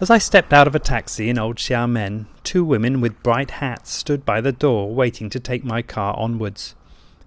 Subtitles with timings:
[0.00, 3.92] As I stepped out of a taxi in old Xiamen, two women with bright hats
[3.92, 6.74] stood by the door waiting to take my car onwards.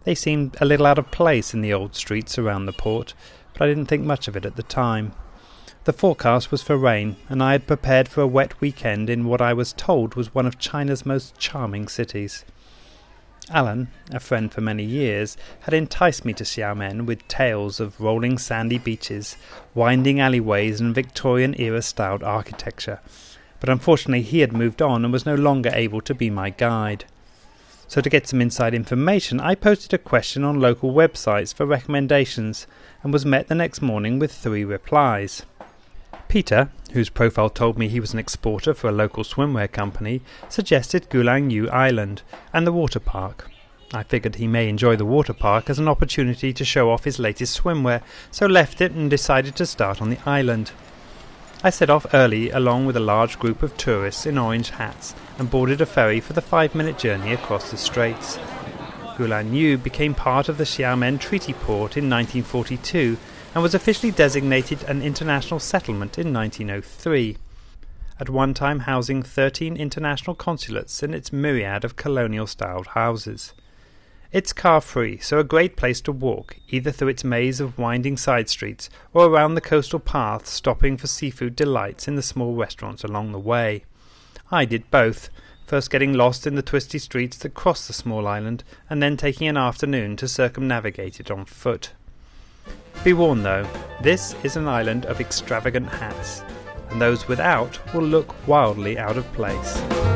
[0.06, 3.14] They seemed a little out of place in the old streets around the port,
[3.54, 5.14] but I didn't think much of it at the time.
[5.84, 9.40] The forecast was for rain, and I had prepared for a wet weekend in what
[9.40, 12.44] I was told was one of China's most charming cities.
[13.50, 18.38] Alan, a friend for many years, had enticed me to Xiamen with tales of rolling
[18.38, 19.36] sandy beaches,
[19.74, 23.00] winding alleyways, and Victorian era styled architecture.
[23.60, 27.06] But unfortunately, he had moved on and was no longer able to be my guide.
[27.88, 32.66] So, to get some inside information, I posted a question on local websites for recommendations
[33.04, 35.44] and was met the next morning with three replies.
[36.34, 40.20] Peter, whose profile told me he was an exporter for a local swimwear company,
[40.50, 43.52] suggested Gulangyu Island and the water park.
[43.94, 47.20] I figured he may enjoy the water park as an opportunity to show off his
[47.20, 50.72] latest swimwear, so left it and decided to start on the island.
[51.64, 55.52] I set off early along with a large group of tourists in orange hats and
[55.52, 58.40] boarded a ferry for the five minute journey across the straits.
[59.18, 63.20] Gulangyu became part of the Xiamen Treaty Port in 1942
[63.54, 67.38] and was officially designated an international settlement in 1903,
[68.20, 73.54] at one time housing 13 international consulates and its myriad of colonial styled houses.
[74.32, 78.18] It's car free, so a great place to walk, either through its maze of winding
[78.18, 83.04] side streets or around the coastal paths, stopping for seafood delights in the small restaurants
[83.04, 83.84] along the way.
[84.52, 85.30] I did both,
[85.68, 89.48] first getting lost in the twisty streets that cross the small island, and then taking
[89.48, 91.92] an afternoon to circumnavigate it on foot.
[93.04, 93.68] Be warned though,
[94.02, 96.44] this is an island of extravagant hats,
[96.90, 100.13] and those without will look wildly out of place.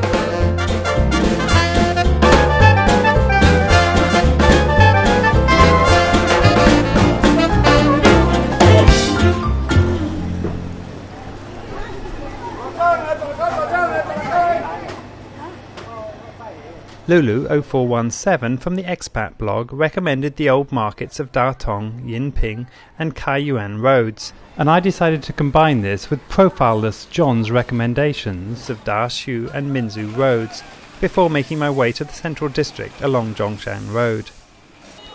[17.08, 22.68] Lulu0417 from the Expat blog recommended the old markets of Datong, Yinping,
[23.00, 29.50] and Kaiyuan roads, and I decided to combine this with profileless John's recommendations of Dashu
[29.54, 30.64] and Minzu roads
[31.00, 34.32] before making my way to the central district along Zhongshan Road.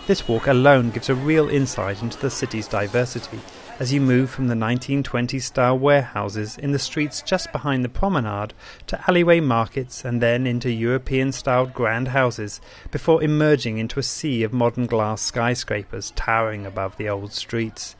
[0.06, 3.40] This walk alone gives a real insight into the city's diversity
[3.82, 8.54] as you move from the 1920s style warehouses in the streets just behind the promenade
[8.86, 12.60] to alleyway markets and then into European styled grand houses
[12.92, 17.96] before emerging into a sea of modern glass skyscrapers towering above the old streets.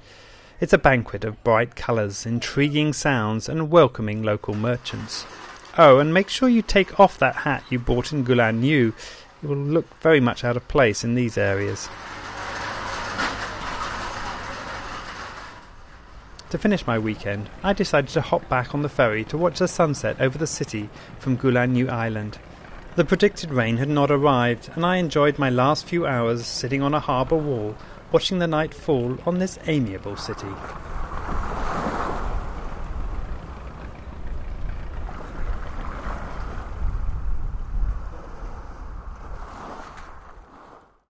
[0.60, 5.26] It's a banquet of bright colours, intriguing sounds, and welcoming local merchants.
[5.76, 8.92] Oh, and make sure you take off that hat you bought in Gulangyu.
[9.42, 11.88] It will look very much out of place in these areas.
[16.52, 19.66] To finish my weekend, I decided to hop back on the ferry to watch the
[19.66, 22.36] sunset over the city from Gulangyu Island.
[22.94, 26.92] The predicted rain had not arrived, and I enjoyed my last few hours sitting on
[26.92, 27.74] a harbour wall,
[28.12, 30.52] watching the night fall on this amiable city.